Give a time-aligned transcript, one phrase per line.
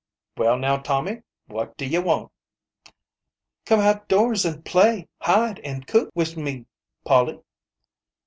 [0.39, 2.31] "Well, now, Tommy, what do ye want
[3.67, 6.65] ?""Come out doors an' play hide an' coot wis me,
[7.05, 7.39] Polly."